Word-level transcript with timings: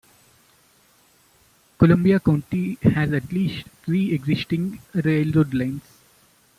Columbia 1.77 2.19
County 2.19 2.75
has 2.81 3.13
at 3.13 3.31
least 3.31 3.67
three 3.85 4.13
existing 4.15 4.79
railroad 4.95 5.53
lines. 5.53 5.83